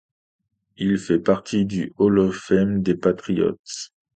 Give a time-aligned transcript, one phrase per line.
[0.77, 3.59] Il fait partie du Hall of Fame des Patriots.